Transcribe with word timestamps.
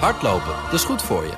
Hardlopen, 0.00 0.54
dat 0.64 0.72
is 0.72 0.84
goed 0.84 1.02
voor 1.02 1.24
je. 1.24 1.32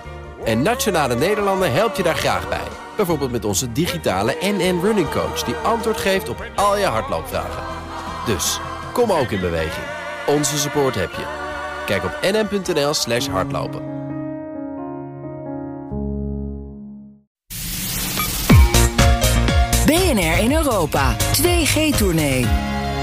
En 0.45 0.63
Nationale 0.63 1.15
Nederlanden 1.15 1.73
helpt 1.73 1.97
je 1.97 2.03
daar 2.03 2.17
graag 2.17 2.49
bij. 2.49 2.69
Bijvoorbeeld 2.97 3.31
met 3.31 3.45
onze 3.45 3.73
digitale 3.73 4.37
NN 4.41 4.81
Running 4.83 5.11
Coach... 5.11 5.43
die 5.43 5.55
antwoord 5.55 5.97
geeft 5.97 6.29
op 6.29 6.45
al 6.55 6.79
je 6.79 6.85
hardloopvragen. 6.85 7.63
Dus, 8.27 8.61
kom 8.93 9.13
ook 9.13 9.31
in 9.31 9.41
beweging. 9.41 9.87
Onze 10.27 10.59
support 10.59 10.95
heb 10.95 11.11
je. 11.11 11.25
Kijk 11.87 12.05
op 12.05 12.19
nn.nl 12.23 12.95
slash 12.95 13.27
hardlopen. 13.27 13.95
BNR 19.87 20.39
in 20.39 20.53
Europa. 20.53 21.17
2G-tournee. 21.17 22.47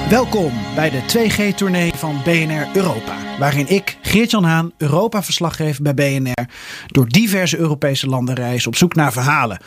Welkom 0.09 0.51
bij 0.75 0.89
de 0.89 1.01
2G-tournee 1.01 1.93
van 1.95 2.21
BNR 2.23 2.67
Europa. 2.73 3.15
Waarin 3.39 3.67
ik, 3.67 3.97
Geert-Jan 4.13 4.43
Haan, 4.43 4.71
Europa-verslag 4.77 5.55
geef 5.55 5.81
bij 5.81 5.93
BNR... 5.93 6.47
door 6.87 7.07
diverse 7.07 7.57
Europese 7.57 8.07
landen 8.07 8.35
reis 8.35 8.67
op 8.67 8.75
zoek 8.75 8.95
naar 8.95 9.11
verhalen 9.11 9.59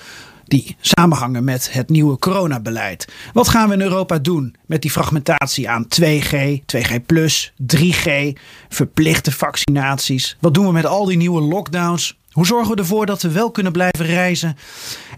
die 0.45 0.77
samenhangen 0.81 1.45
met 1.45 1.73
het 1.73 1.89
nieuwe 1.89 2.19
coronabeleid. 2.19 3.13
Wat 3.33 3.49
gaan 3.49 3.69
we 3.69 3.75
in 3.75 3.81
Europa 3.81 4.19
doen 4.19 4.55
met 4.67 4.83
die 4.83 4.91
fragmentatie 4.91 5.69
aan 5.69 5.87
2G, 6.01 6.35
2G+, 6.77 7.01
3G, 7.77 8.11
verplichte 8.69 9.33
vaccinaties? 9.33 10.37
Wat 10.41 10.55
doen 10.55 10.67
we 10.67 10.73
met 10.73 10.87
al 10.87 11.05
die 11.05 11.17
nieuwe 11.17 11.41
lockdowns? 11.41 12.19
Hoe 12.37 12.47
zorgen 12.47 12.75
we 12.75 12.81
ervoor 12.81 13.07
dat 13.07 13.23
we 13.23 13.31
wel 13.31 13.51
kunnen 13.51 13.73
blijven 13.73 14.07
reizen? 14.07 14.57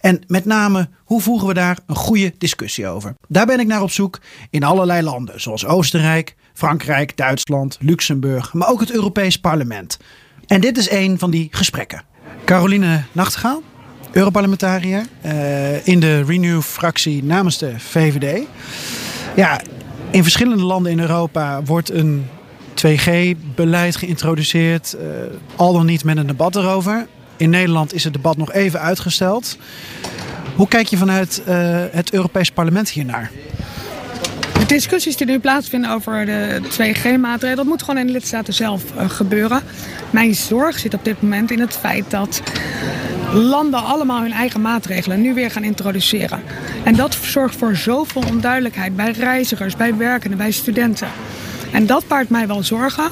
En 0.01 0.23
met 0.27 0.45
name, 0.45 0.89
hoe 1.05 1.21
voeren 1.21 1.49
we 1.49 1.55
daar 1.55 1.79
een 1.87 1.97
goede 1.97 2.33
discussie 2.39 2.87
over? 2.87 3.15
Daar 3.29 3.47
ben 3.47 3.61
ik 3.61 3.67
naar 3.67 3.83
op 3.83 3.91
zoek 3.91 4.21
in 4.51 4.65
allerlei 4.65 5.03
landen, 5.03 5.41
zoals 5.41 5.67
Oostenrijk, 5.67 6.35
Frankrijk, 6.53 7.17
Duitsland, 7.17 7.77
Luxemburg, 7.81 8.53
maar 8.53 8.69
ook 8.69 8.81
het 8.81 8.91
Europees 8.91 9.37
Parlement. 9.37 9.99
En 10.47 10.61
dit 10.61 10.79
is 10.79 10.91
een 10.91 11.19
van 11.19 11.31
die 11.31 11.49
gesprekken. 11.51 12.03
Caroline 12.45 13.03
Nachtegaal, 13.13 13.63
Europarlementariër 14.13 15.07
uh, 15.25 15.87
in 15.87 16.01
de 16.01 16.25
Renew-fractie 16.25 17.25
namens 17.25 17.59
de 17.59 17.79
VVD. 17.79 18.47
Ja, 19.37 19.61
in 20.11 20.23
verschillende 20.23 20.65
landen 20.65 20.93
in 20.93 21.01
Europa 21.01 21.63
wordt 21.63 21.91
een 21.91 22.27
2G-beleid 22.87 23.97
geïntroduceerd, 23.97 24.97
uh, 24.97 25.03
al 25.57 25.73
dan 25.73 25.87
niet 25.87 26.05
met 26.05 26.17
een 26.17 26.27
debat 26.27 26.57
erover. 26.57 27.07
In 27.37 27.51
Nederland 27.51 27.95
is 27.95 28.05
het 28.05 28.13
debat 28.13 28.37
nog 28.37 28.53
even 28.53 28.81
uitgesteld. 28.81 29.57
Hoe 30.57 30.69
kijk 30.69 30.87
je 30.87 30.97
vanuit 30.97 31.43
uh, 31.49 31.55
het 31.91 32.13
Europees 32.13 32.51
Parlement 32.51 32.91
hiernaar? 32.91 33.31
De 34.59 34.67
discussies 34.67 35.17
die 35.17 35.27
nu 35.27 35.39
plaatsvinden 35.39 35.91
over 35.91 36.27
de 36.27 36.61
2G-maatregelen, 36.63 37.57
dat 37.57 37.65
moet 37.65 37.83
gewoon 37.83 38.01
in 38.01 38.07
de 38.07 38.13
lidstaten 38.13 38.55
zelf 38.55 38.83
uh, 38.97 39.11
gebeuren. 39.11 39.63
Mijn 40.11 40.35
zorg 40.35 40.79
zit 40.79 40.95
op 40.95 41.05
dit 41.05 41.23
moment 41.23 41.51
in 41.51 41.61
het 41.61 41.77
feit 41.77 42.11
dat 42.11 42.43
landen 43.33 43.85
allemaal 43.85 44.21
hun 44.21 44.33
eigen 44.33 44.61
maatregelen 44.61 45.21
nu 45.21 45.35
weer 45.35 45.51
gaan 45.51 45.65
introduceren. 45.65 46.43
En 46.85 46.95
dat 46.95 47.15
zorgt 47.23 47.57
voor 47.57 47.77
zoveel 47.77 48.23
onduidelijkheid 48.29 48.97
bij 48.97 49.11
reizigers, 49.11 49.77
bij 49.77 49.97
werkenden, 49.97 50.39
bij 50.39 50.51
studenten. 50.51 51.09
En 51.73 51.87
dat 51.87 52.09
baart 52.09 52.29
mij 52.29 52.47
wel 52.47 52.63
zorgen. 52.63 53.11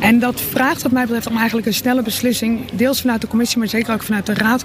En 0.00 0.18
dat 0.18 0.40
vraagt 0.40 0.82
wat 0.82 0.92
mij 0.92 1.02
betreft 1.02 1.26
om 1.26 1.36
eigenlijk 1.36 1.66
een 1.66 1.74
snelle 1.74 2.02
beslissing, 2.02 2.70
deels 2.72 3.00
vanuit 3.00 3.20
de 3.20 3.26
commissie, 3.26 3.58
maar 3.58 3.68
zeker 3.68 3.94
ook 3.94 4.02
vanuit 4.02 4.26
de 4.26 4.34
raad. 4.34 4.64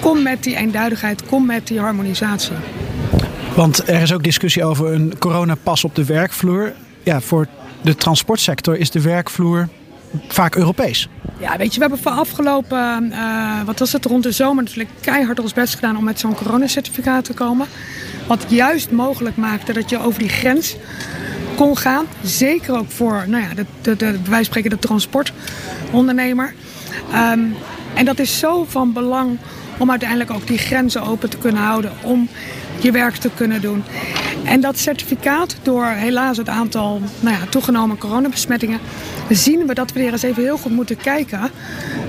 Kom 0.00 0.22
met 0.22 0.42
die 0.42 0.56
eenduidigheid, 0.56 1.26
kom 1.26 1.46
met 1.46 1.66
die 1.66 1.80
harmonisatie. 1.80 2.56
Want 3.56 3.88
er 3.88 4.02
is 4.02 4.12
ook 4.12 4.22
discussie 4.22 4.64
over 4.64 4.92
een 4.92 5.14
coronapas 5.18 5.84
op 5.84 5.94
de 5.94 6.04
werkvloer. 6.04 6.72
Ja, 7.02 7.20
voor 7.20 7.46
de 7.82 7.94
transportsector 7.94 8.76
is 8.76 8.90
de 8.90 9.00
werkvloer 9.00 9.68
vaak 10.28 10.54
Europees. 10.54 11.08
Ja, 11.38 11.56
weet 11.56 11.68
je, 11.68 11.74
we 11.74 11.80
hebben 11.80 11.98
voor 11.98 12.12
afgelopen, 12.12 13.10
uh, 13.10 13.62
wat 13.64 13.78
was 13.78 13.92
het, 13.92 14.04
rond 14.04 14.22
de 14.22 14.32
zomer 14.32 14.62
natuurlijk 14.62 14.90
keihard 15.00 15.40
ons 15.40 15.52
best 15.52 15.74
gedaan 15.74 15.96
om 15.96 16.04
met 16.04 16.20
zo'n 16.20 16.34
coronacertificaat 16.34 17.24
te 17.24 17.32
komen. 17.32 17.66
Wat 18.26 18.44
juist 18.48 18.90
mogelijk 18.90 19.36
maakte 19.36 19.72
dat 19.72 19.90
je 19.90 20.00
over 20.00 20.18
die 20.18 20.28
grens 20.28 20.76
kon 21.58 21.76
gaan. 21.76 22.06
Zeker 22.22 22.78
ook 22.78 22.90
voor, 22.90 23.24
nou 23.26 23.42
ja, 23.42 23.54
de, 23.54 23.64
de, 23.82 23.96
de, 23.96 24.18
wij 24.28 24.44
spreken 24.44 24.70
de 24.70 24.78
transportondernemer. 24.78 26.54
Um, 27.14 27.54
en 27.94 28.04
dat 28.04 28.18
is 28.18 28.38
zo 28.38 28.64
van 28.68 28.92
belang 28.92 29.38
om 29.78 29.90
uiteindelijk 29.90 30.30
ook 30.30 30.46
die 30.46 30.58
grenzen 30.58 31.02
open 31.02 31.30
te 31.30 31.38
kunnen 31.38 31.62
houden. 31.62 31.92
Om 32.02 32.28
je 32.80 32.90
werk 32.90 33.16
te 33.16 33.30
kunnen 33.34 33.60
doen. 33.60 33.84
En 34.44 34.60
dat 34.60 34.78
certificaat, 34.78 35.56
door 35.62 35.86
helaas 35.86 36.36
het 36.36 36.48
aantal 36.48 37.00
nou 37.20 37.36
ja, 37.36 37.46
toegenomen 37.48 37.98
coronabesmettingen, 37.98 38.80
zien 39.30 39.66
we 39.66 39.74
dat 39.74 39.92
we 39.92 40.00
er 40.00 40.12
eens 40.12 40.22
even 40.22 40.42
heel 40.42 40.58
goed 40.58 40.72
moeten 40.72 40.96
kijken 40.96 41.50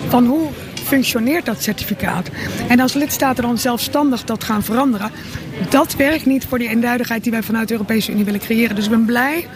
van 0.08 0.26
hoe 0.26 0.48
functioneert 0.90 1.46
dat 1.46 1.62
certificaat. 1.62 2.30
En 2.68 2.80
als 2.80 2.94
lidstaten 2.94 3.44
dan 3.44 3.58
zelfstandig 3.58 4.24
dat 4.24 4.44
gaan 4.44 4.64
veranderen, 4.64 5.12
dat 5.70 5.96
werkt 5.96 6.26
niet 6.26 6.46
voor 6.46 6.60
die 6.60 6.70
eenduidigheid 6.70 7.24
die 7.24 7.32
wij 7.32 7.44
vanuit 7.44 7.68
de 7.68 7.74
Europese 7.74 8.12
Unie 8.12 8.26
willen 8.26 8.40
creëren. 8.40 8.76
Dus 8.76 8.86
ik 8.86 8.90
ben 8.92 9.06
blij 9.06 9.48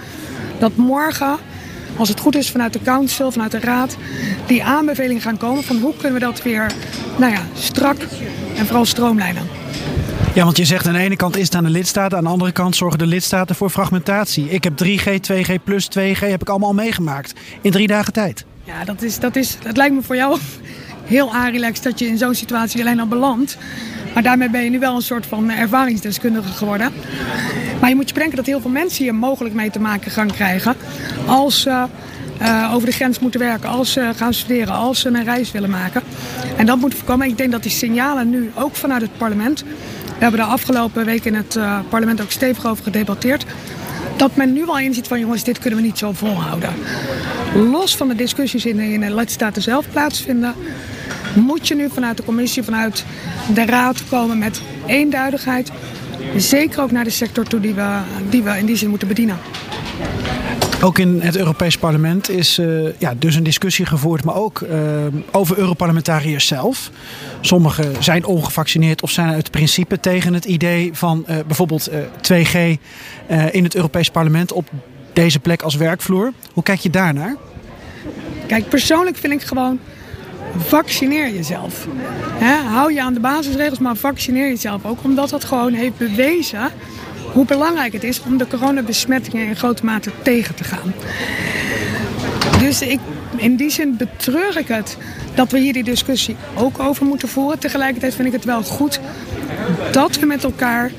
dat 0.59 0.75
morgen, 0.75 1.37
als 1.95 2.09
het 2.09 2.19
goed 2.19 2.35
is 2.35 2.51
vanuit 2.51 2.73
de 2.73 2.81
Council, 2.81 3.31
vanuit 3.31 3.51
de 3.51 3.59
Raad, 3.59 3.97
die 4.45 4.63
aanbevelingen 4.63 5.21
gaan 5.21 5.37
komen 5.37 5.63
van 5.63 5.77
hoe 5.77 5.93
kunnen 5.95 6.13
we 6.13 6.25
dat 6.25 6.43
weer 6.43 6.71
nou 7.17 7.31
ja, 7.31 7.41
strak 7.53 7.97
en 8.57 8.65
vooral 8.65 8.85
stroomlijnen. 8.85 9.47
Ja, 10.33 10.43
want 10.43 10.57
je 10.57 10.65
zegt 10.65 10.87
aan 10.87 10.93
de 10.93 10.99
ene 10.99 11.15
kant 11.15 11.37
is 11.37 11.45
het 11.45 11.55
aan 11.55 11.63
de 11.63 11.69
lidstaten, 11.69 12.17
aan 12.17 12.23
de 12.23 12.29
andere 12.29 12.51
kant 12.51 12.75
zorgen 12.75 12.99
de 12.99 13.05
lidstaten 13.05 13.55
voor 13.55 13.69
fragmentatie. 13.69 14.49
Ik 14.49 14.63
heb 14.63 14.73
3G, 14.83 15.31
2G 15.31 15.63
plus 15.63 15.89
2G, 15.99 16.19
heb 16.19 16.41
ik 16.41 16.49
allemaal 16.49 16.73
meegemaakt 16.73 17.33
in 17.61 17.71
drie 17.71 17.87
dagen 17.87 18.13
tijd. 18.13 18.45
Ja, 18.63 18.85
dat, 18.85 19.01
is, 19.01 19.19
dat, 19.19 19.35
is, 19.35 19.57
dat 19.63 19.77
lijkt 19.77 19.95
me 19.95 20.01
voor 20.01 20.15
jou 20.15 20.37
heel 21.05 21.33
aanrelaxed 21.33 21.83
dat 21.83 21.99
je 21.99 22.07
in 22.07 22.17
zo'n 22.17 22.35
situatie 22.35 22.81
alleen 22.81 22.99
al 22.99 23.07
belandt. 23.07 23.57
Maar 24.13 24.23
daarmee 24.23 24.49
ben 24.49 24.63
je 24.63 24.69
nu 24.69 24.79
wel 24.79 24.95
een 24.95 25.01
soort 25.01 25.25
van 25.25 25.49
ervaringsdeskundige 25.49 26.49
geworden. 26.49 26.91
Maar 27.79 27.89
je 27.89 27.95
moet 27.95 28.07
je 28.07 28.13
bedenken 28.13 28.37
dat 28.37 28.45
heel 28.45 28.61
veel 28.61 28.69
mensen 28.69 29.03
hier 29.03 29.15
mogelijk 29.15 29.55
mee 29.55 29.69
te 29.69 29.79
maken 29.79 30.11
gaan 30.11 30.31
krijgen. 30.31 30.75
Als 31.25 31.61
ze 31.61 31.85
uh, 32.41 32.71
over 32.73 32.87
de 32.87 32.93
grens 32.93 33.19
moeten 33.19 33.39
werken, 33.39 33.69
als 33.69 33.91
ze 33.91 34.11
gaan 34.15 34.33
studeren, 34.33 34.73
als 34.73 34.99
ze 34.99 35.07
een 35.07 35.23
reis 35.23 35.51
willen 35.51 35.69
maken. 35.69 36.01
En 36.57 36.65
dat 36.65 36.77
moet 36.77 36.93
voorkomen. 36.93 37.27
Ik 37.27 37.37
denk 37.37 37.51
dat 37.51 37.63
die 37.63 37.71
signalen 37.71 38.29
nu 38.29 38.51
ook 38.55 38.75
vanuit 38.75 39.01
het 39.01 39.17
parlement 39.17 39.63
we 40.23 40.29
hebben 40.29 40.47
de 40.47 40.53
afgelopen 40.53 41.05
week 41.05 41.25
in 41.25 41.35
het 41.35 41.55
uh, 41.55 41.79
parlement 41.89 42.21
ook 42.21 42.31
stevig 42.31 42.65
over 42.65 42.83
gedebatteerd. 42.83 43.45
Dat 44.17 44.35
men 44.35 44.53
nu 44.53 44.67
al 44.67 44.79
inziet 44.79 45.07
van 45.07 45.19
jongens, 45.19 45.43
dit 45.43 45.59
kunnen 45.59 45.79
we 45.79 45.85
niet 45.85 45.97
zo 45.97 46.11
volhouden. 46.11 46.73
Los 47.55 47.95
van 47.95 48.07
de 48.07 48.15
discussies 48.15 48.65
in 48.65 48.75
de, 48.75 48.93
in 48.93 48.99
de 48.99 49.15
lidstaten 49.15 49.61
zelf 49.61 49.89
plaatsvinden, 49.89 50.53
moet 51.35 51.67
je 51.67 51.75
nu 51.75 51.89
vanuit 51.89 52.17
de 52.17 52.23
commissie, 52.23 52.63
vanuit 52.63 53.05
de 53.53 53.65
raad 53.65 54.03
komen 54.09 54.37
met 54.37 54.61
eenduidigheid. 54.85 55.71
Zeker 56.37 56.81
ook 56.81 56.91
naar 56.91 57.03
de 57.03 57.09
sector 57.09 57.43
toe 57.43 57.59
die 57.59 57.73
we, 57.73 57.99
die 58.29 58.43
we 58.43 58.57
in 58.57 58.65
die 58.65 58.75
zin 58.75 58.89
moeten 58.89 59.07
bedienen. 59.07 59.37
Ook 60.81 60.99
in 60.99 61.21
het 61.21 61.37
Europees 61.37 61.77
Parlement 61.77 62.29
is 62.29 62.59
uh, 62.59 62.89
ja, 62.99 63.13
dus 63.17 63.35
een 63.35 63.43
discussie 63.43 63.85
gevoerd, 63.85 64.23
maar 64.23 64.35
ook 64.35 64.59
uh, 64.59 64.77
over 65.31 65.57
Europarlementariërs 65.57 66.47
zelf. 66.47 66.91
Sommigen 67.41 68.03
zijn 68.03 68.25
ongevaccineerd 68.25 69.01
of 69.01 69.11
zijn 69.11 69.33
uit 69.33 69.51
principe 69.51 69.99
tegen 69.99 70.33
het 70.33 70.45
idee 70.45 70.89
van 70.93 71.25
uh, 71.29 71.35
bijvoorbeeld 71.47 71.89
2G 72.33 72.57
in 73.51 73.63
het 73.63 73.75
Europees 73.75 74.09
Parlement 74.09 74.51
op 74.51 74.69
deze 75.13 75.39
plek 75.39 75.61
als 75.61 75.75
werkvloer. 75.75 76.33
Hoe 76.53 76.63
kijk 76.63 76.79
je 76.79 76.89
daarnaar? 76.89 77.35
Kijk, 78.47 78.69
persoonlijk 78.69 79.17
vind 79.17 79.33
ik 79.33 79.41
gewoon 79.41 79.79
vaccineer 80.57 81.33
jezelf. 81.33 81.87
He, 82.33 82.69
hou 82.69 82.93
je 82.93 83.01
aan 83.01 83.13
de 83.13 83.19
basisregels, 83.19 83.79
maar 83.79 83.95
vaccineer 83.95 84.47
jezelf 84.47 84.85
ook. 84.85 85.03
Omdat 85.03 85.29
dat 85.29 85.43
gewoon 85.43 85.73
heeft 85.73 85.97
bewezen 85.97 86.71
hoe 87.31 87.45
belangrijk 87.45 87.93
het 87.93 88.03
is 88.03 88.21
om 88.21 88.37
de 88.37 88.47
coronabesmettingen 88.47 89.47
in 89.47 89.55
grote 89.55 89.85
mate 89.85 90.11
tegen 90.21 90.55
te 90.55 90.63
gaan. 90.63 90.93
Dus 92.59 92.81
ik, 92.81 92.99
in 93.35 93.55
die 93.55 93.69
zin 93.69 93.97
betreur 93.97 94.57
ik 94.57 94.67
het 94.67 94.97
dat 95.35 95.51
we 95.51 95.59
hier 95.59 95.73
die 95.73 95.83
discussie 95.83 96.35
ook 96.55 96.79
over 96.79 97.05
moeten 97.05 97.27
voeren. 97.27 97.59
Tegelijkertijd 97.59 98.15
vind 98.15 98.27
ik 98.27 98.33
het 98.33 98.45
wel 98.45 98.63
goed 98.63 98.99
dat 99.91 100.19
we 100.19 100.25
met 100.25 100.43
elkaar 100.43 100.91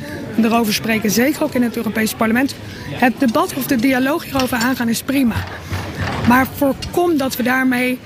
erover 0.43 0.75
spreken. 0.75 1.11
Zeker 1.11 1.43
ook 1.43 1.55
in 1.55 1.63
het 1.63 1.77
Europese 1.77 2.17
parlement. 2.17 2.55
Het 2.89 3.13
debat 3.19 3.55
of 3.55 3.67
de 3.67 3.77
dialoog 3.77 4.25
hierover 4.25 4.57
aangaan 4.57 4.89
is 4.89 5.03
prima. 5.03 5.35
Maar 6.29 6.47
voorkom 6.57 7.17
dat 7.17 7.37
we 7.37 7.43
daarmee 7.43 7.99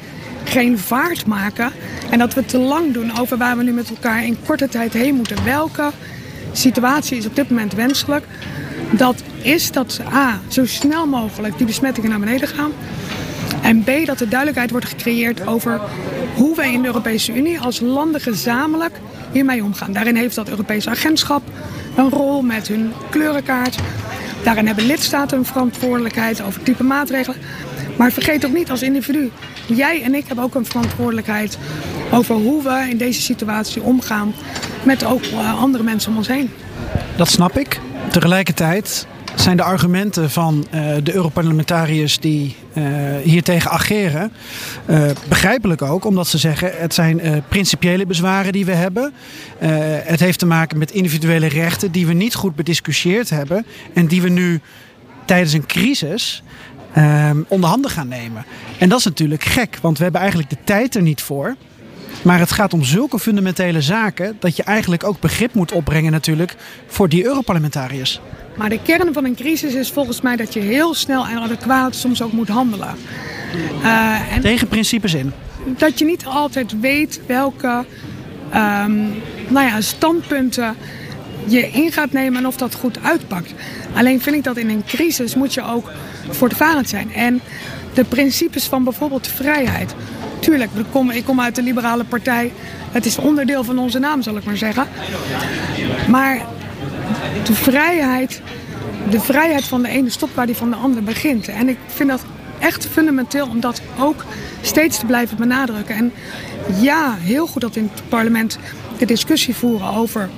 geen 0.44 0.78
vaart 0.78 1.26
maken. 1.26 1.72
En 2.10 2.18
dat 2.18 2.34
we 2.34 2.44
te 2.44 2.58
lang 2.58 2.92
doen 2.92 3.18
over 3.18 3.36
waar 3.36 3.56
we 3.56 3.62
nu 3.62 3.72
met 3.72 3.90
elkaar 3.90 4.24
in 4.24 4.38
korte 4.46 4.68
tijd 4.68 4.92
heen 4.92 5.14
moeten. 5.14 5.44
Welke 5.44 5.90
situatie 6.52 7.16
is 7.16 7.26
op 7.26 7.36
dit 7.36 7.50
moment 7.50 7.72
wenselijk. 7.72 8.24
Dat 8.90 9.22
is 9.42 9.72
dat 9.72 10.00
A, 10.12 10.40
zo 10.48 10.66
snel 10.66 11.06
mogelijk 11.06 11.56
die 11.56 11.66
besmettingen 11.66 12.10
naar 12.10 12.18
beneden 12.18 12.48
gaan. 12.48 12.72
En 13.62 13.82
B, 13.82 14.06
dat 14.06 14.20
er 14.20 14.28
duidelijkheid 14.28 14.70
wordt 14.70 14.86
gecreëerd 14.86 15.46
over 15.46 15.80
hoe 16.34 16.56
wij 16.56 16.72
in 16.72 16.80
de 16.80 16.86
Europese 16.86 17.34
Unie 17.34 17.60
als 17.60 17.80
landen 17.80 18.20
gezamenlijk 18.20 19.00
hiermee 19.32 19.64
omgaan. 19.64 19.92
Daarin 19.92 20.16
heeft 20.16 20.34
dat 20.34 20.48
Europese 20.48 20.90
agentschap 20.90 21.42
een 21.96 22.10
rol 22.10 22.42
met 22.42 22.68
hun 22.68 22.92
kleurenkaart. 23.10 23.78
Daarin 24.48 24.66
hebben 24.66 24.86
lidstaten 24.86 25.38
een 25.38 25.44
verantwoordelijkheid 25.44 26.42
over 26.42 26.62
type 26.62 26.84
maatregelen. 26.84 27.38
Maar 27.96 28.12
vergeet 28.12 28.46
ook 28.46 28.52
niet 28.52 28.70
als 28.70 28.82
individu 28.82 29.30
jij 29.66 30.02
en 30.02 30.14
ik 30.14 30.26
hebben 30.26 30.44
ook 30.44 30.54
een 30.54 30.66
verantwoordelijkheid 30.66 31.58
over 32.12 32.34
hoe 32.34 32.62
we 32.62 32.86
in 32.90 32.96
deze 32.96 33.20
situatie 33.20 33.82
omgaan 33.82 34.34
met 34.82 35.04
ook 35.04 35.22
eh, 35.22 35.62
andere 35.62 35.84
mensen 35.84 36.10
om 36.10 36.16
ons 36.16 36.28
heen. 36.28 36.50
Dat 37.16 37.28
snap 37.28 37.58
ik. 37.58 37.80
Tegelijkertijd 38.10 39.06
zijn 39.34 39.56
de 39.56 39.62
argumenten 39.62 40.30
van 40.30 40.66
uh, 40.74 40.94
de 41.02 41.14
Europarlementariërs 41.14 42.18
die 42.18 42.56
hiertegen 43.22 43.70
ageren 43.70 44.32
uh, 44.86 45.10
begrijpelijk 45.28 45.82
ook, 45.82 46.04
omdat 46.04 46.28
ze 46.28 46.38
zeggen 46.38 46.72
het 46.74 46.94
zijn 46.94 47.42
principiële 47.48 48.06
bezwaren 48.06 48.52
die 48.52 48.64
we 48.64 48.72
hebben. 48.72 49.12
het 50.04 50.20
heeft 50.20 50.38
te 50.38 50.46
maken 50.46 50.78
met 50.78 50.90
individuele 50.90 51.46
rechten 51.46 51.92
die 51.92 52.06
we 52.06 52.12
niet 52.12 52.34
goed 52.34 52.54
bediscussieerd 52.54 53.30
hebben 53.30 53.66
en 53.94 54.06
die 54.06 54.22
we 54.22 54.28
nu 54.28 54.60
tijdens 55.24 55.52
een 55.52 55.66
crisis 55.66 56.42
onder 57.48 57.68
handen 57.70 57.90
gaan 57.90 58.08
nemen. 58.08 58.44
En 58.78 58.88
dat 58.88 58.98
is 58.98 59.04
natuurlijk 59.04 59.44
gek, 59.44 59.78
want 59.82 59.96
we 59.96 60.02
hebben 60.02 60.20
eigenlijk 60.20 60.50
de 60.50 60.58
tijd 60.64 60.94
er 60.94 61.02
niet 61.02 61.22
voor. 61.22 61.56
Maar 62.22 62.38
het 62.38 62.52
gaat 62.52 62.72
om 62.72 62.84
zulke 62.84 63.18
fundamentele 63.18 63.80
zaken 63.80 64.36
dat 64.40 64.56
je 64.56 64.62
eigenlijk 64.62 65.04
ook 65.04 65.20
begrip 65.20 65.54
moet 65.54 65.72
opbrengen 65.72 66.12
natuurlijk 66.12 66.56
voor 66.86 67.08
die 67.08 67.24
Europarlementariërs. 67.24 68.20
Maar 68.58 68.68
de 68.68 68.82
kern 68.82 69.12
van 69.12 69.24
een 69.24 69.34
crisis 69.34 69.74
is 69.74 69.90
volgens 69.90 70.20
mij 70.20 70.36
dat 70.36 70.54
je 70.54 70.60
heel 70.60 70.94
snel 70.94 71.26
en 71.26 71.38
adequaat 71.38 71.94
soms 71.94 72.22
ook 72.22 72.32
moet 72.32 72.48
handelen. 72.48 72.94
Uh, 73.82 74.32
en 74.32 74.40
Tegen 74.40 74.68
principes 74.68 75.14
in? 75.14 75.32
Dat 75.64 75.98
je 75.98 76.04
niet 76.04 76.24
altijd 76.26 76.80
weet 76.80 77.20
welke 77.26 77.84
um, 78.54 79.22
nou 79.48 79.66
ja, 79.66 79.80
standpunten 79.80 80.76
je 81.44 81.70
in 81.70 81.92
gaat 81.92 82.12
nemen 82.12 82.38
en 82.38 82.46
of 82.46 82.56
dat 82.56 82.74
goed 82.74 83.02
uitpakt. 83.02 83.54
Alleen 83.94 84.20
vind 84.20 84.36
ik 84.36 84.44
dat 84.44 84.56
in 84.56 84.68
een 84.68 84.84
crisis 84.86 85.34
moet 85.34 85.54
je 85.54 85.62
ook 85.62 85.90
voortvarend 86.28 86.88
zijn. 86.88 87.12
En 87.12 87.40
de 87.94 88.04
principes 88.04 88.64
van 88.64 88.84
bijvoorbeeld 88.84 89.26
vrijheid. 89.26 89.94
Tuurlijk, 90.38 90.70
ik 90.74 90.84
kom, 90.90 91.10
ik 91.10 91.24
kom 91.24 91.40
uit 91.40 91.54
de 91.54 91.62
liberale 91.62 92.04
partij. 92.04 92.52
Het 92.92 93.06
is 93.06 93.18
onderdeel 93.18 93.64
van 93.64 93.78
onze 93.78 93.98
naam, 93.98 94.22
zal 94.22 94.36
ik 94.36 94.44
maar 94.44 94.56
zeggen. 94.56 94.86
Maar 96.08 96.40
de 97.44 97.54
vrijheid, 97.54 98.42
de 99.10 99.20
vrijheid 99.20 99.64
van 99.64 99.82
de 99.82 99.88
ene 99.88 100.10
stopt 100.10 100.34
waar 100.34 100.46
die 100.46 100.56
van 100.56 100.70
de 100.70 100.76
andere 100.76 101.02
begint. 101.02 101.48
En 101.48 101.68
ik 101.68 101.78
vind 101.86 102.08
dat 102.08 102.24
echt 102.58 102.86
fundamenteel 102.86 103.48
om 103.48 103.60
dat 103.60 103.80
ook 103.98 104.24
steeds 104.60 104.98
te 104.98 105.06
blijven 105.06 105.36
benadrukken. 105.36 105.94
En 105.94 106.12
ja, 106.80 107.14
heel 107.18 107.46
goed 107.46 107.62
dat 107.62 107.76
in 107.76 107.90
het 107.92 108.08
parlement 108.08 108.58
de 108.98 109.06
discussie 109.06 109.54
voeren 109.54 109.88
over 109.94 110.28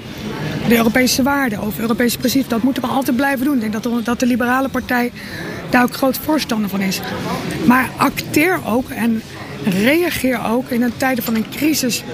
de 0.69 0.77
Europese 0.77 1.23
waarden, 1.23 1.61
over 1.61 1.81
Europese 1.81 2.19
principes. 2.19 2.49
Dat 2.49 2.63
moeten 2.63 2.83
we 2.83 2.89
altijd 2.89 3.17
blijven 3.17 3.45
doen. 3.45 3.55
Ik 3.55 3.61
denk 3.61 3.73
dat 3.73 3.83
de, 3.83 4.03
dat 4.03 4.21
de 4.21 4.27
liberale 4.27 4.69
partij 4.69 5.13
daar 5.71 5.83
ook 5.83 5.95
groot 5.95 6.19
voorstander 6.19 6.71
van 6.71 6.81
is. 6.81 7.01
Maar 7.67 7.91
acteer 7.97 8.61
ook 8.67 8.91
en 8.91 9.23
reageer 9.65 10.41
ook 10.47 10.71
in 10.71 10.83
een 10.83 10.97
tijden 10.97 11.25
van 11.25 11.35
een 11.35 11.49
crisis 11.51 12.05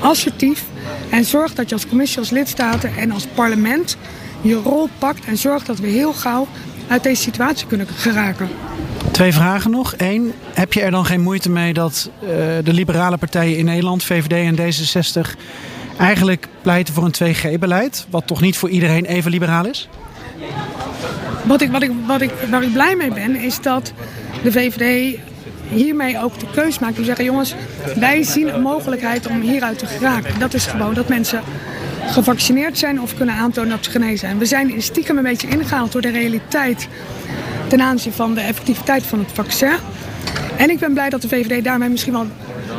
assertief. 0.00 0.64
En 1.10 1.24
zorg 1.24 1.54
dat 1.54 1.68
je 1.68 1.74
als 1.74 1.86
commissie, 1.86 2.18
als 2.18 2.30
lidstaten 2.30 2.96
en 2.96 3.10
als 3.10 3.26
parlement 3.34 3.96
je 4.40 4.54
rol 4.54 4.88
pakt. 4.98 5.24
En 5.24 5.36
zorg 5.36 5.64
dat 5.64 5.78
we 5.78 5.86
heel 5.86 6.12
gauw 6.12 6.48
uit 6.88 7.02
deze 7.02 7.22
situatie 7.22 7.66
kunnen 7.66 7.86
geraken. 7.86 8.48
Twee 9.10 9.32
vragen 9.32 9.70
nog. 9.70 9.94
Eén, 9.96 10.32
heb 10.54 10.72
je 10.72 10.80
er 10.80 10.90
dan 10.90 11.06
geen 11.06 11.20
moeite 11.20 11.50
mee 11.50 11.72
dat 11.72 12.10
uh, 12.22 12.28
de 12.64 12.72
liberale 12.72 13.16
partijen 13.16 13.58
in 13.58 13.64
Nederland, 13.64 14.04
VVD 14.04 14.32
en 14.32 14.56
D66, 14.56 15.40
eigenlijk 15.98 16.48
pleiten 16.62 16.94
voor 16.94 17.04
een 17.04 17.34
2G-beleid? 17.34 18.06
Wat 18.10 18.26
toch 18.26 18.40
niet 18.40 18.56
voor 18.56 18.68
iedereen 18.68 19.04
even 19.04 19.30
liberaal 19.30 19.66
is? 19.66 19.88
Wat 21.42 21.60
ik, 21.60 21.70
wat 21.70 21.82
ik, 21.82 21.90
wat 22.06 22.20
ik, 22.20 22.30
waar 22.50 22.62
ik 22.62 22.72
blij 22.72 22.96
mee 22.96 23.12
ben, 23.12 23.36
is 23.36 23.60
dat 23.60 23.92
de 24.42 24.52
VVD 24.52 25.18
hiermee 25.68 26.22
ook 26.22 26.38
de 26.38 26.46
keus 26.54 26.78
om 26.78 26.94
te 26.94 27.04
zeggen, 27.04 27.24
jongens, 27.24 27.54
wij 27.96 28.22
zien 28.22 28.54
een 28.54 28.60
mogelijkheid 28.60 29.26
om 29.26 29.40
hieruit 29.40 29.78
te 29.78 29.86
geraken. 29.86 30.38
Dat 30.38 30.54
is 30.54 30.66
gewoon 30.66 30.94
dat 30.94 31.08
mensen 31.08 31.42
gevaccineerd 32.06 32.78
zijn 32.78 33.00
of 33.00 33.16
kunnen 33.16 33.34
aantonen 33.34 33.70
dat 33.70 33.84
ze 33.84 33.90
genezen 33.90 34.18
zijn. 34.18 34.38
We 34.38 34.44
zijn 34.44 34.82
stiekem 34.82 35.16
een 35.16 35.22
beetje 35.22 35.48
ingehaald 35.48 35.92
door 35.92 36.00
de 36.00 36.10
realiteit 36.10 36.88
ten 37.68 37.80
aanzien 37.80 38.12
van 38.12 38.34
de 38.34 38.40
effectiviteit 38.40 39.02
van 39.02 39.18
het 39.18 39.32
vaccin. 39.32 39.76
En 40.56 40.70
ik 40.70 40.78
ben 40.78 40.92
blij 40.92 41.10
dat 41.10 41.22
de 41.22 41.28
VVD 41.28 41.64
daarmee 41.64 41.88
misschien 41.88 42.12
wel 42.12 42.26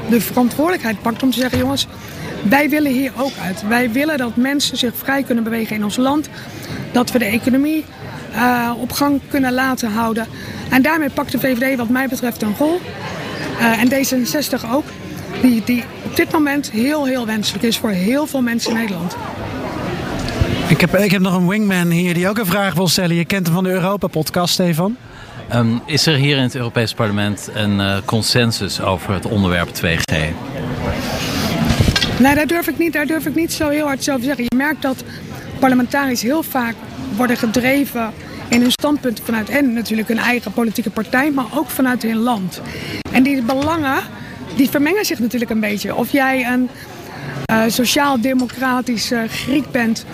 de 0.09 0.21
verantwoordelijkheid 0.21 1.01
pakt 1.01 1.23
om 1.23 1.31
te 1.31 1.39
zeggen, 1.39 1.57
jongens, 1.57 1.87
wij 2.49 2.69
willen 2.69 2.91
hier 2.91 3.11
ook 3.17 3.31
uit. 3.43 3.67
Wij 3.67 3.91
willen 3.91 4.17
dat 4.17 4.35
mensen 4.35 4.77
zich 4.77 4.95
vrij 4.95 5.23
kunnen 5.23 5.43
bewegen 5.43 5.75
in 5.75 5.83
ons 5.83 5.95
land. 5.95 6.29
Dat 6.91 7.11
we 7.11 7.19
de 7.19 7.25
economie 7.25 7.85
uh, 8.35 8.71
op 8.79 8.91
gang 8.91 9.21
kunnen 9.29 9.53
laten 9.53 9.91
houden. 9.91 10.27
En 10.69 10.81
daarmee 10.81 11.09
pakt 11.09 11.31
de 11.31 11.39
VVD 11.39 11.77
wat 11.77 11.89
mij 11.89 12.07
betreft 12.07 12.41
een 12.41 12.55
rol. 12.57 12.81
Uh, 13.59 13.81
en 13.81 13.89
D66 13.91 14.71
ook. 14.71 14.85
Die, 15.41 15.61
die 15.65 15.83
op 16.03 16.15
dit 16.15 16.31
moment 16.31 16.71
heel, 16.71 17.05
heel 17.05 17.25
wenselijk 17.25 17.63
is 17.63 17.77
voor 17.77 17.89
heel 17.89 18.27
veel 18.27 18.41
mensen 18.41 18.71
in 18.71 18.77
Nederland. 18.77 19.15
Ik 20.67 20.81
heb, 20.81 20.95
ik 20.95 21.11
heb 21.11 21.21
nog 21.21 21.35
een 21.35 21.47
wingman 21.47 21.89
hier 21.89 22.13
die 22.13 22.29
ook 22.29 22.37
een 22.37 22.45
vraag 22.45 22.73
wil 22.73 22.87
stellen. 22.87 23.15
Je 23.15 23.25
kent 23.25 23.45
hem 23.45 23.55
van 23.55 23.63
de 23.63 23.69
Europa-podcast, 23.69 24.53
Stefan. 24.53 24.97
Um, 25.55 25.81
is 25.85 26.05
er 26.05 26.15
hier 26.15 26.37
in 26.37 26.43
het 26.43 26.55
Europees 26.55 26.93
Parlement 26.93 27.49
een 27.53 27.79
uh, 27.79 27.95
consensus 28.05 28.81
over 28.81 29.13
het 29.13 29.25
onderwerp 29.25 29.69
2G? 29.69 30.15
Nee, 32.19 32.35
daar 32.35 32.47
durf, 32.47 32.67
ik 32.67 32.77
niet, 32.77 32.93
daar 32.93 33.05
durf 33.05 33.25
ik 33.25 33.35
niet 33.35 33.53
zo 33.53 33.69
heel 33.69 33.85
hard 33.85 34.09
over 34.09 34.23
zeggen. 34.23 34.43
Je 34.43 34.55
merkt 34.55 34.81
dat 34.81 35.03
parlementariërs 35.59 36.21
heel 36.21 36.43
vaak 36.43 36.75
worden 37.17 37.37
gedreven 37.37 38.13
in 38.47 38.61
hun 38.61 38.71
standpunten 38.71 39.25
vanuit 39.25 39.49
en 39.49 39.73
natuurlijk 39.73 40.07
hun 40.07 40.17
eigen 40.17 40.53
politieke 40.53 40.89
partij, 40.89 41.31
maar 41.31 41.45
ook 41.55 41.69
vanuit 41.69 42.03
hun 42.03 42.17
land. 42.17 42.61
En 43.11 43.23
die 43.23 43.41
belangen, 43.41 44.01
die 44.55 44.69
vermengen 44.69 45.05
zich 45.05 45.19
natuurlijk 45.19 45.51
een 45.51 45.59
beetje. 45.59 45.95
Of 45.95 46.11
jij 46.11 46.45
een 46.45 46.69
uh, 47.51 47.63
sociaal-democratische 47.67 49.25
Griek 49.29 49.71
bent 49.71 50.05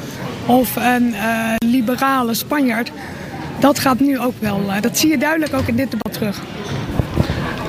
of 0.45 0.75
een 0.75 1.07
uh, 1.07 1.53
liberale 1.65 2.33
Spanjaard, 2.33 2.91
dat 3.59 3.79
gaat 3.79 4.00
nu 4.00 4.19
ook 4.19 4.35
wel. 4.39 4.61
Uh, 4.67 4.81
dat 4.81 4.97
zie 4.97 5.09
je 5.09 5.17
duidelijk 5.17 5.53
ook 5.53 5.67
in 5.67 5.75
dit 5.75 5.91
debat 5.91 6.13
terug. 6.13 6.41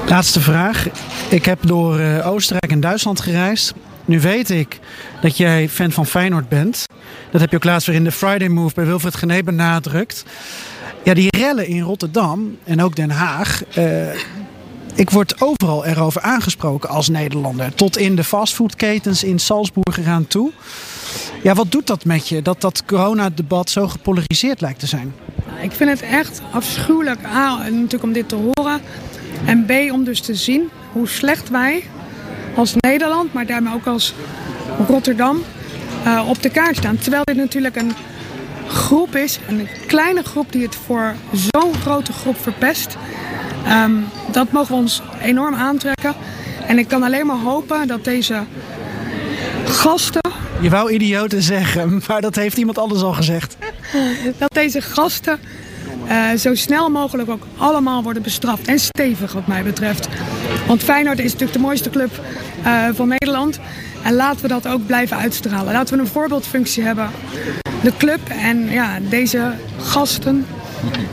Laatste 0.09 0.41
vraag. 0.41 0.87
Ik 1.29 1.45
heb 1.45 1.59
door 1.67 2.01
Oostenrijk 2.25 2.73
en 2.73 2.81
Duitsland 2.81 3.21
gereisd. 3.21 3.75
Nu 4.05 4.21
weet 4.21 4.51
ik 4.51 4.79
dat 5.21 5.37
jij 5.37 5.69
fan 5.69 5.93
van 5.93 6.07
Feyenoord 6.07 6.49
bent. 6.49 6.87
Dat 7.31 7.41
heb 7.41 7.51
je 7.51 7.57
ook 7.57 7.65
laatst 7.65 7.87
weer 7.87 7.97
in 7.97 8.05
de 8.05 8.13
Friday 8.13 8.49
Move 8.49 8.75
bij 8.75 8.87
Wilfred 8.87 9.15
Gené 9.15 9.43
benadrukt. 9.43 10.25
Ja, 11.03 11.15
die 11.15 11.37
rellen 11.37 11.67
in 11.67 11.81
Rotterdam 11.81 12.57
en 12.65 12.83
ook 12.83 12.97
Den 12.97 13.11
Haag. 13.11 13.63
Uh, 13.79 14.09
ik 14.95 15.11
word 15.11 15.41
overal 15.41 15.85
erover 15.85 16.21
aangesproken 16.21 16.89
als 16.89 17.09
Nederlander. 17.09 17.75
Tot 17.75 17.97
in 17.97 18.17
de 18.17 18.25
fastfoodketens 18.25 19.25
in 19.25 19.39
Salzburg 19.39 19.99
eraan 19.99 20.27
toe. 20.27 20.53
Ja, 21.43 21.55
wat 21.55 21.73
doet 21.73 21.87
dat 21.87 22.05
met 22.05 22.29
je? 22.29 22.43
Dat 22.43 22.61
dat 22.61 22.85
coronadebat 22.85 23.71
zo 23.71 23.89
gepolariseerd 23.89 24.61
lijkt 24.61 24.79
te 24.81 24.87
zijn. 24.87 25.15
Ik 25.63 25.73
vind 25.73 25.91
het 25.91 26.03
echt 26.03 26.43
afschuwelijk. 26.53 27.25
A, 27.25 27.57
natuurlijk 27.57 28.03
om 28.03 28.13
dit 28.13 28.29
te 28.29 28.51
horen. 28.55 28.81
En 29.45 29.65
B, 29.65 29.93
om 29.93 30.05
dus 30.05 30.21
te 30.21 30.35
zien 30.35 30.69
hoe 30.93 31.09
slecht 31.09 31.49
wij 31.49 31.85
als 32.55 32.75
Nederland, 32.81 33.33
maar 33.33 33.47
daarmee 33.47 33.75
ook 33.75 33.87
als 33.87 34.15
Rotterdam, 34.89 35.43
uh, 36.07 36.29
op 36.29 36.43
de 36.43 36.51
kaart 36.51 36.77
staan. 36.77 36.99
Terwijl 36.99 37.25
dit 37.25 37.37
natuurlijk 37.37 37.77
een 37.77 37.93
groep 38.69 39.17
is, 39.17 39.39
een 39.49 39.69
kleine 39.87 40.23
groep 40.23 40.53
die 40.53 40.63
het 40.63 40.75
voor 40.75 41.15
zo'n 41.33 41.75
grote 41.75 42.13
groep 42.13 42.37
verpest. 42.41 42.97
Um, 43.69 44.05
dat 44.33 44.53
mogen 44.53 44.75
we 44.75 44.81
ons 44.81 45.03
enorm 45.23 45.55
aantrekken. 45.55 46.15
En 46.67 46.79
ik 46.79 46.89
kan 46.89 47.03
alleen 47.03 47.27
maar 47.27 47.37
hopen 47.37 47.87
dat 47.87 48.05
deze 48.05 48.43
gasten. 49.65 50.33
Je 50.61 50.71
wou 50.71 50.93
idioten 50.93 51.43
zeggen, 51.43 52.01
maar 52.09 52.21
dat 52.21 52.35
heeft 52.35 52.57
iemand 52.57 52.79
anders 52.79 53.03
al 53.03 53.13
gezegd. 53.13 53.57
dat 54.39 54.53
deze 54.53 54.81
gasten 54.81 55.39
uh, 56.09 56.33
zo 56.33 56.55
snel 56.55 56.89
mogelijk 56.91 57.31
ook 57.31 57.47
allemaal 57.57 58.03
worden 58.03 58.23
bestraft. 58.23 58.67
En 58.67 58.79
stevig 58.79 59.33
wat 59.33 59.47
mij 59.47 59.63
betreft. 59.63 60.09
Want 60.75 60.87
Feyenoord 60.87 61.19
is 61.19 61.25
natuurlijk 61.25 61.53
de 61.53 61.59
mooiste 61.59 61.91
club 61.91 62.21
uh, 62.67 62.89
van 62.93 63.09
Nederland. 63.09 63.61
En 64.03 64.15
laten 64.15 64.43
we 64.43 64.49
dat 64.49 64.69
ook 64.69 64.87
blijven 64.87 65.17
uitstralen. 65.17 65.73
Laten 65.73 65.97
we 65.97 66.01
een 66.01 66.09
voorbeeldfunctie 66.09 66.83
hebben. 66.83 67.11
De 67.83 67.97
club 67.97 68.21
en 68.29 68.71
ja, 68.71 68.99
deze 69.01 69.53
gasten, 69.79 70.47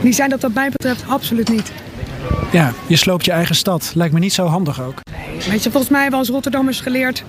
die 0.00 0.12
zijn 0.12 0.30
dat 0.30 0.40
wat 0.42 0.54
mij 0.54 0.70
betreft 0.70 1.04
absoluut 1.08 1.48
niet. 1.48 1.72
Ja, 2.52 2.72
je 2.86 2.96
sloopt 2.96 3.24
je 3.24 3.30
eigen 3.30 3.54
stad. 3.54 3.92
Lijkt 3.94 4.14
me 4.14 4.20
niet 4.20 4.32
zo 4.32 4.46
handig 4.46 4.82
ook. 4.82 4.98
Weet 5.48 5.62
je, 5.62 5.70
volgens 5.70 5.92
mij 5.92 6.00
hebben 6.00 6.20
we 6.20 6.24
als 6.26 6.34
Rotterdammers 6.34 6.80
geleerd 6.80 7.24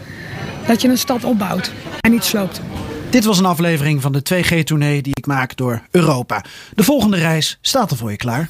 dat 0.68 0.82
je 0.82 0.88
een 0.88 0.98
stad 0.98 1.24
opbouwt 1.24 1.72
en 2.00 2.12
niet 2.12 2.24
sloopt. 2.24 2.62
Dit 3.10 3.26
was 3.26 3.40
een 3.40 3.46
aflevering 3.46 4.02
van 4.02 4.12
de 4.12 4.22
2G-tournee 4.34 5.02
die 5.02 5.16
ik 5.16 5.26
maak 5.26 5.56
door 5.56 5.82
Europa. 5.92 6.44
De 6.74 6.84
volgende 6.84 7.18
reis 7.18 7.58
staat 7.62 7.92
er 7.92 7.98
voor 7.98 8.12
je 8.12 8.18
klaar. 8.18 8.50